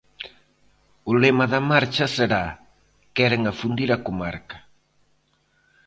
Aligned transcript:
O 1.09 1.11
lema 1.23 1.45
da 1.53 1.61
marcha 1.71 2.05
será 2.15 2.43
queren 3.15 3.43
afundir 3.51 3.89
a 3.95 4.01
comarca. 4.07 4.57